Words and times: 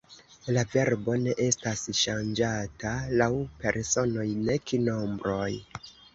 La 0.55 0.61
verbo 0.75 1.17
ne 1.25 1.35
estas 1.47 1.83
ŝanĝata 1.99 2.95
laŭ 3.21 3.29
personoj 3.61 4.27
nek 4.51 4.77
nombroj. 4.89 5.49